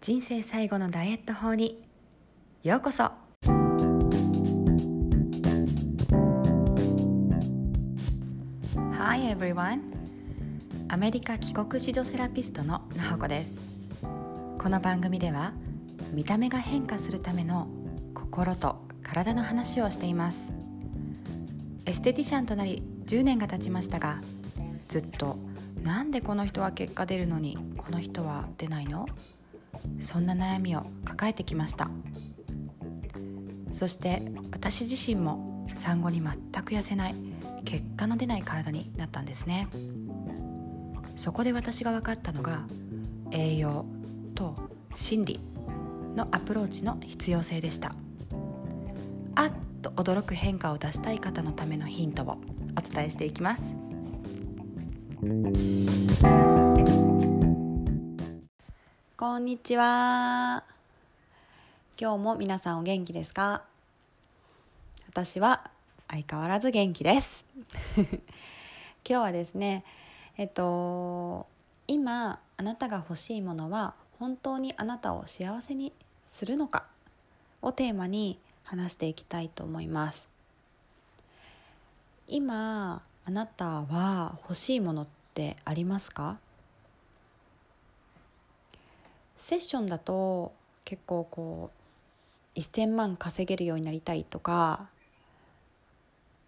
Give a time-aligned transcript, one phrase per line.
[0.00, 1.82] 人生最後のダイエット法に。
[2.62, 3.10] ようこそ。
[8.92, 9.80] Hi everyone.
[10.88, 13.52] アメリカ帰国子女セラピストのなほこです。
[14.58, 15.52] この番組では
[16.12, 17.66] 見た目が変化するための
[18.14, 20.50] 心と体の話をしています。
[21.86, 24.20] エステティシャンとなり10年が経ちましたが
[24.88, 25.38] ずっと
[25.82, 29.06] なんでこの人は結果出るのにこの人は出ないの？
[30.00, 31.90] そんな悩みを抱えてきました。
[33.72, 34.22] そして
[34.52, 36.32] 私自身も産後に全
[36.62, 37.14] く痩せない
[37.64, 39.68] 結果の出ない体になったんですね。
[41.16, 42.66] そこで私が分かったのが
[43.30, 43.84] 栄養
[44.34, 44.54] と
[44.94, 45.40] 心理
[46.14, 47.94] のアプローチの必要性でした。
[49.34, 52.38] あっと驚く変化を出したい方のためのヒントを
[52.78, 53.74] お伝えしていきます。
[59.18, 60.62] こんにちは。
[61.98, 63.62] 今日も皆さんお元気ですか？
[65.08, 65.70] 私は
[66.06, 67.46] 相変わらず元気です。
[67.96, 68.10] 今
[69.06, 69.84] 日はですね
[70.36, 71.46] えっと
[71.86, 75.94] 今あなたが欲しいものは本当にあなたを幸せに
[76.26, 76.84] するのか？
[77.62, 80.28] をテーマに話していきたいと思います。
[82.28, 86.38] 今あなたは欲しいものってありますか？
[89.46, 90.52] セッションだと
[90.84, 91.70] 結構こ
[92.56, 94.88] う1,000万稼げるようになりたいとか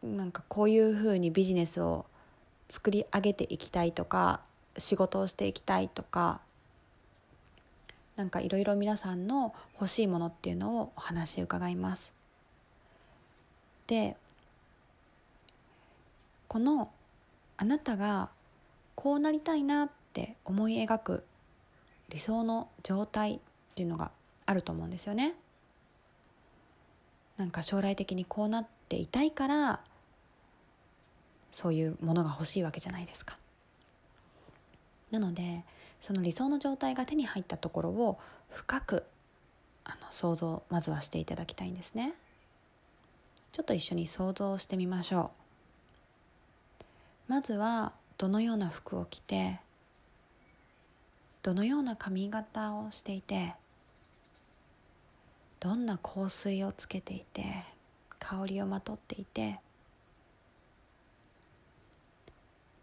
[0.02, 2.06] なんかこういうふうにビジネスを
[2.68, 4.40] 作り上げていきたいとか
[4.78, 6.40] 仕事をしていきたいとか
[8.16, 12.12] なんかいろいろ皆さんの欲しいものっていうのをお話伺います。
[13.86, 14.16] で
[16.48, 16.90] この
[17.58, 18.28] あなたが
[18.96, 21.24] こうなりたいなって思い描く
[22.08, 23.38] 理想の状態っ
[23.74, 24.10] ていうのが
[24.46, 25.34] あると思うんですよね。
[27.36, 29.80] なんか将来的にこうなっていたいから
[31.52, 33.38] そういうものが欲しいわけじゃないですか。
[35.10, 35.64] なので
[36.00, 38.18] その理想の状態が手に入ったところを
[38.50, 39.04] 深く
[39.84, 42.14] あの想像まずはしていただきたいんですね。
[43.52, 45.30] ちょっと一緒に想像してみましょ
[46.80, 46.84] う。
[47.28, 49.60] まずはどのような服を着て
[51.42, 53.54] どのような髪型をしていて
[55.60, 57.44] どんな香水をつけていて
[58.18, 59.58] 香りをまとっていて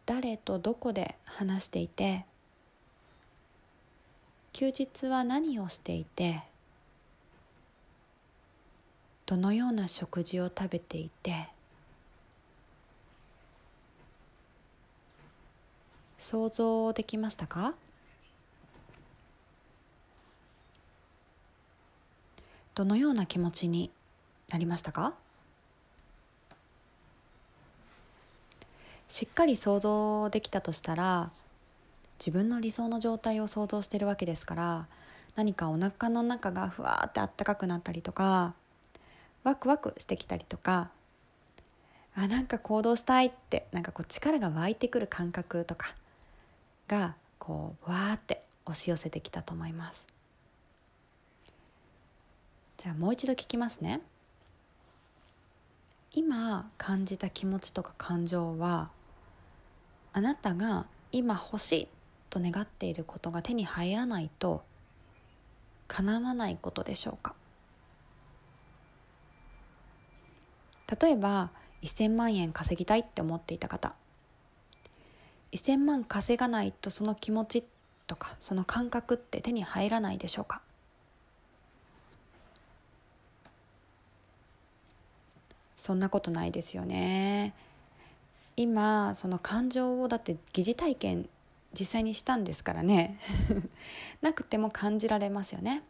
[0.05, 2.25] 誰とどこで話していて
[4.53, 6.41] 休日は何をしていて
[9.25, 11.49] どのような食事を食べていて
[16.17, 17.73] 想像できましたか？
[22.75, 23.89] どのような気持ちに
[24.49, 25.13] なりましたか？
[29.07, 31.31] しっかり想像できたとしたら
[32.19, 34.87] 自分の理想の状態を想像してるわけですから
[35.35, 38.53] 何かお腹の中がふわーってあったかくなったりとか
[39.43, 40.89] ワクワクしてきたりとか
[42.15, 45.93] あなんか行動したいってなんかこう力が湧いてくる感覚とか
[46.87, 50.05] がこうわーって押し寄せてきたと思います。
[52.85, 53.99] じゃあもう一度聞きますね。
[56.13, 58.91] 今感じた気持ちとか感情は
[60.13, 61.87] あなたが今欲しい
[62.29, 64.61] と願っていることが手に入らないと
[65.87, 67.33] 叶わないことでしょうか？
[71.01, 71.49] 例えば
[71.81, 73.95] 1000万円稼ぎたいって思っていた方。
[75.53, 77.63] 1000万稼がないとその気持ち
[78.05, 80.61] とかその感覚って手に入らないでしょうか？
[85.85, 87.53] そんなことないですよね。
[88.57, 91.29] 今その感情をだって疑似体験
[91.79, 93.19] 実際にしたんですからね。
[94.19, 95.83] なくても感じられますよね。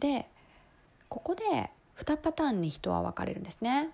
[0.00, 0.28] で
[1.08, 3.90] ここで2パターンに人は分かれるんですね。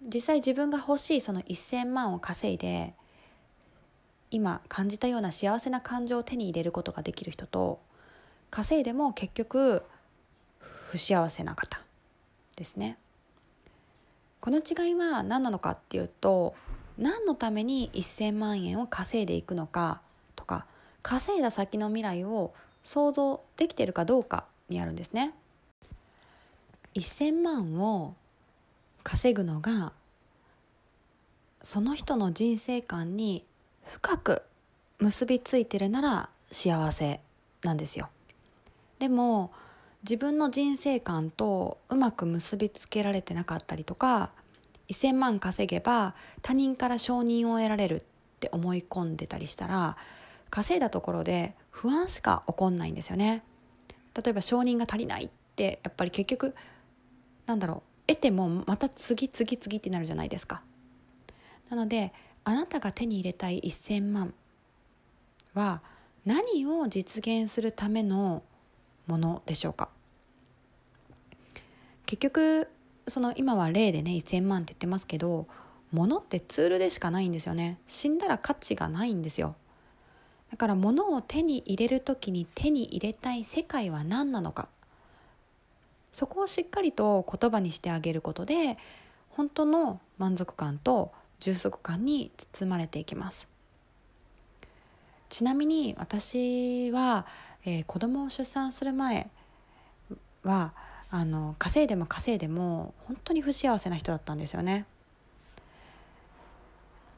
[0.00, 2.94] 実際自分が欲しいその1,000万を稼いで
[4.30, 7.80] 今感じたような幸せな感情を手に入れることができる人と
[8.52, 9.82] 稼いでも結局
[10.60, 11.89] 不幸せな方。
[12.60, 12.98] ですね。
[14.40, 16.54] この違いは何なのかっていうと
[16.98, 20.02] 何のために1,000万円を稼いでいくのか
[20.36, 20.66] とか
[21.02, 22.52] 稼いだ先の未来を
[22.84, 25.34] 想像できてるかどうかにあるんですね。
[26.94, 28.14] 1,000万を
[29.02, 29.94] 稼ぐのが
[31.62, 33.46] その人の人生観に
[33.84, 34.42] 深く
[34.98, 37.20] 結びついてるなら幸せ
[37.62, 38.08] なんですよ
[38.98, 39.52] でも
[40.02, 44.32] 自分の人生観とうまく結びつけられてなかったりとか
[44.88, 48.02] 1000万稼げば他人から承認を得られるっ
[48.40, 49.96] て思い込んでたりしたら
[50.48, 53.42] 稼いだところで不安しか起こんないんですよね。
[54.14, 56.54] 例えば承認が足りないってやっぱり結局
[57.46, 60.62] なんだろう得てもまた次次次ってなるじゃないですか。
[61.68, 62.12] なので
[62.42, 64.34] あなたが手に入れたい1000万
[65.54, 65.82] は
[66.24, 68.42] 何を実現するための
[69.06, 69.90] ものでしょうか？
[72.06, 72.68] 結局
[73.08, 75.46] その今は例でね1000万って言ってますけど
[75.92, 77.78] 物ってツールでしかないんですよね。
[77.86, 79.56] 死んだら価値がないんですよ。
[80.50, 84.68] だから物を手に入れる時に手に入れたい世界は何なのか。
[86.12, 88.78] そこをしっかりと言葉にしてあげることで
[89.30, 93.46] 本当の満足感と充足感に包まれていきます。
[95.28, 97.24] ちなみに私は、
[97.64, 99.28] えー、子供を出産する前
[100.44, 100.72] は
[101.10, 104.86] あの稼いでも稼いでも本当に不幸せな人だったんですよね。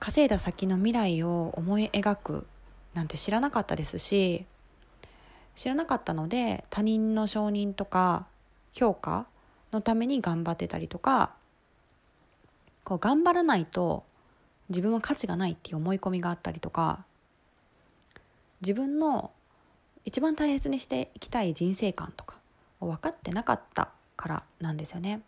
[0.00, 2.46] 稼いだ先の未来を思い描く
[2.92, 4.44] なんて知らなかったですし
[5.54, 8.26] 知らなかったので他人の承認とか
[8.72, 9.26] 評価
[9.72, 11.34] のために頑張ってたりとか
[12.82, 14.02] こう頑張らないと
[14.70, 17.04] 自分は価値がないっていう思い込みがあったりとか
[18.60, 19.30] 自分の
[20.04, 22.36] 一番大切にしていきたい人生観とか
[22.80, 25.22] を分かってなかったからなんですよね。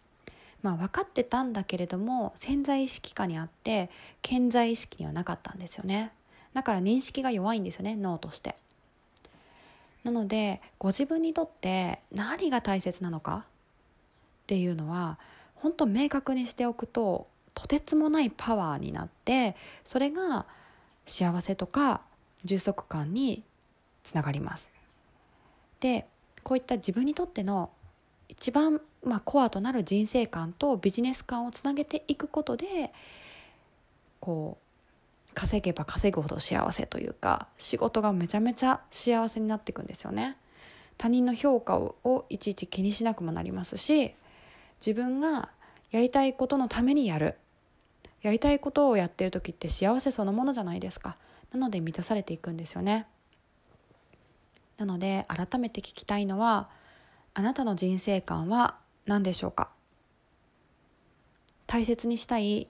[0.62, 3.91] まあ分かってたんだけれども潜在意識下にあって
[4.23, 6.12] 潜在意識にはなかったんですよね。
[6.55, 8.56] だから認識が弱いんですよね脳として。
[10.05, 13.44] なのでご自分にとって何が大切なのか
[14.44, 15.19] っていうのは
[15.56, 20.44] 本当明確にしておくととてつもないパワーになってそれが
[21.06, 22.03] 幸せとか
[22.44, 23.43] 充足感に
[24.04, 24.70] つながります。
[25.80, 26.06] で
[26.44, 27.70] こういった自分にとっての
[28.28, 32.92] 一番、まあ、コアとなる人生観とビジネス観をつなげていくことで
[34.20, 40.36] こう稼げば稼ぐほど幸せというか仕事がめちゃめちゃ幸せになっていくんですよね。
[40.96, 44.14] 他人の評価ををいちいち気にしなくもなりますし
[44.80, 45.48] 自分が
[45.90, 47.36] やりたいことのためにやる
[48.22, 51.16] やりたいことをやってる時って幸せそのものじゃないですか
[51.52, 53.06] なので満たされていくんですよね
[54.79, 56.69] なので改めて聞きたいのは
[57.35, 58.76] あなたの人生観は
[59.06, 59.71] 何でしょうか？
[61.67, 62.69] 大切にしたい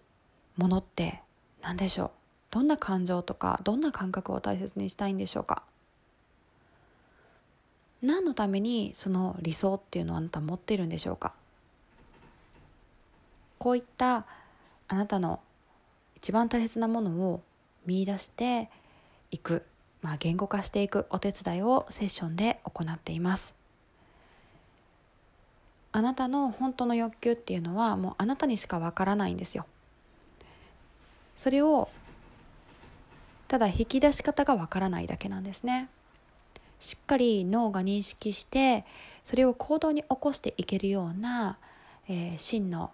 [0.57, 1.23] ものって
[1.63, 2.11] 何でしょう？
[2.51, 5.63] どんな感情とかどんな感覚を大切にしたいんでしょうか？
[8.03, 11.35] 何のためにその理想っていうのをあなた持ってるんでしょうか？
[13.59, 14.27] こういった
[14.89, 15.41] あなたの
[16.17, 17.43] 一番大切なものを
[17.87, 18.71] 見出して
[19.31, 19.65] いく、
[20.05, 23.55] まあ、言語化していくお手伝いをセッションで行っています。
[25.93, 29.65] あなたの本当の欲求っていうのはもうあなたにしかわからないんですよ。
[31.37, 31.89] それを
[33.49, 35.89] ただ引き出し方がわからないだけなんですね。
[36.81, 38.85] しっかり脳が認識して
[39.25, 41.57] それを行動に起こしていけるような、
[42.11, 42.91] えー、真の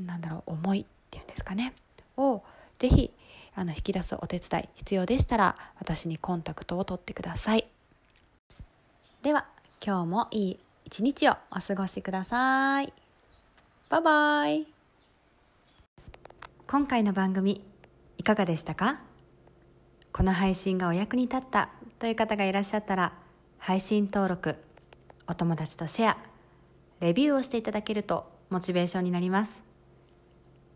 [0.00, 1.74] なんだろう思いっていうんですかね。
[2.16, 2.44] を
[2.78, 3.10] ぜひ
[3.58, 7.66] あの引き出すお手伝い必要でしたら私にコンタクトを取ってください。
[9.22, 9.46] では
[9.84, 12.92] 今日もいい一日をお過ごしください。
[13.88, 14.66] バイバイ。
[16.66, 17.64] 今回の番組
[18.18, 19.00] いかがでしたか？
[20.12, 23.14] この配信がお役に立ったという方がいらっしゃったら
[23.58, 24.56] 配信登録
[25.26, 26.18] お友達とシェア
[27.00, 29.62] レビューをしていただけるとモチベーションになります。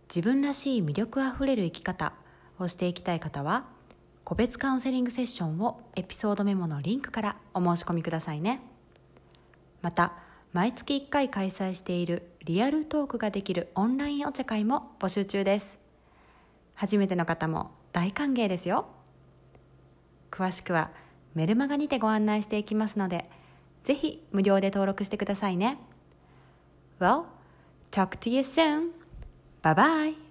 [0.08, 2.14] 自分らしい魅力あふれる生き方
[2.64, 3.64] をしていきたい方は
[4.24, 8.60] 個別カウンセリングセッションをエピソードメモのリンクからお申し込みくださいね
[9.82, 10.12] また
[10.52, 15.78] 毎月1回開催しているリアルトークができるオンラインお茶会も募集中です
[16.74, 18.86] 初めての方も大歓迎ですよ
[20.30, 20.90] 詳しくは
[21.34, 23.28] メルマガにてご案内していきますので
[23.84, 25.78] ぜひ無料で登録してくださいね
[27.00, 27.24] Well,
[27.90, 28.90] talk to you soon!
[29.62, 30.29] Bye bye.